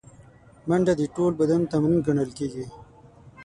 [0.67, 2.65] منډه د ټول بدن تمرین ګڼل کېږي